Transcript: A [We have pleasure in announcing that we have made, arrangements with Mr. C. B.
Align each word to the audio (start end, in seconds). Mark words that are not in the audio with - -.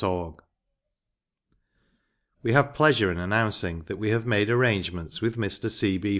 A 0.03 0.33
[We 2.41 2.53
have 2.53 2.73
pleasure 2.73 3.11
in 3.11 3.19
announcing 3.19 3.83
that 3.83 3.97
we 3.97 4.09
have 4.09 4.25
made, 4.25 4.49
arrangements 4.49 5.21
with 5.21 5.37
Mr. 5.37 5.69
C. 5.69 5.99
B. 5.99 6.09